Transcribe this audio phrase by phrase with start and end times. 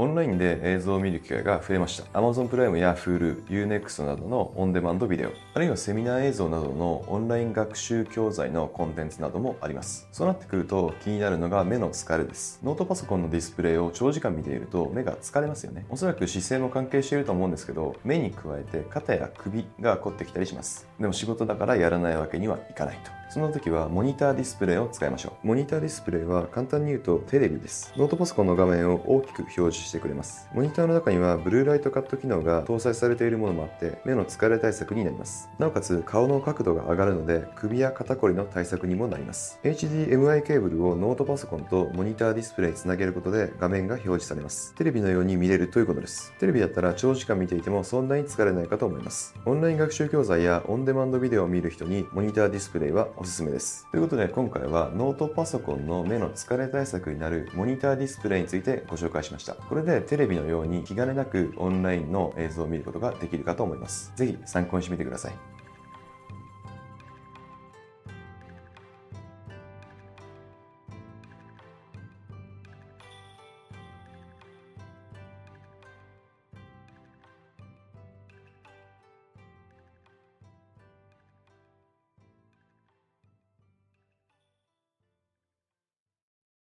[0.00, 2.18] オンラインで映像を見る機会が増えました。
[2.18, 10.08] Amazon プライムや Hulu、Unext などのオンデマンドビデオ、あるいはセミナー映像などのオンライン学習教材のコンテンツなどもあります。
[10.10, 12.60] そうなってくると気になるのが目の疲れです。
[12.64, 15.84] ノートパソコンのディスプレイを長時間見ていると目が疲れますよね。
[15.90, 20.88] おそらく姿勢も関係していると思うんですけど、目に加えて肩や首が凝ってきたりします。
[20.98, 23.19] でも仕事だからやらないわけにはいかないと。
[23.30, 25.46] その時はモニターディスプレイを使いましょう。
[25.46, 27.92] モニターディスプレイは簡単に言うとテレビです。
[27.96, 30.48] ノートパソコンの画面を大きく表示してくれます。
[30.52, 35.48] モニターの中にはブルーライトカット機能が搭載されているものもあって目の疲れ対策になります。
[35.60, 39.60] なおかつ顔の角度が上がるので首や肩こりの対策にもなります。
[39.62, 44.74] HDMI ケーブルをノートパソコンとモニターディスプレイにつなげることで画面が表示されます。
[44.74, 46.32] テレビのように見れるということです。
[46.40, 49.36] テレビだったら長時間見ていてもそんなに疲れないかと思います。
[49.46, 53.86] オンライン学習教材やオンデマンドビデオを見る人にモニターディスプレイはおすすめです。
[53.90, 59.56] ということで今回はノートパソコンの目の疲れ対策になるモニターディスプレイについてご紹介しました。
[59.56, 64.10] これでテレビのように気兼ねなくオンラインの映像を見ることができるかと思います。
[64.16, 65.59] 是非参考にしてみてください。